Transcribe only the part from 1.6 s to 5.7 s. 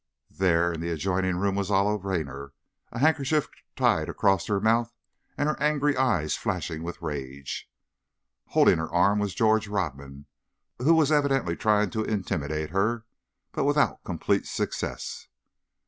Olive Raynor, a handkerchief tied across her mouth and her